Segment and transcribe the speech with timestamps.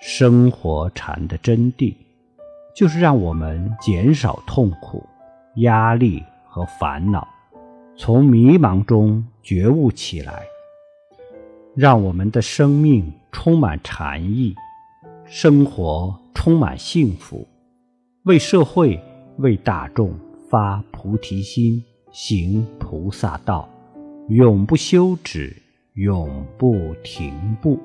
[0.00, 1.92] 生活禅的真谛
[2.74, 5.04] 就是让我们减少痛苦
[5.56, 7.26] 压力和烦恼
[7.96, 10.44] 从迷茫中觉悟起来
[11.74, 14.54] 让我们的生命充满禅意
[15.26, 17.46] 生活充满幸福
[18.22, 19.00] 为社会
[19.38, 20.14] 为大众
[20.48, 23.68] 发菩提心行菩萨道
[24.28, 25.56] 永不休止
[25.94, 27.80] 永不停步。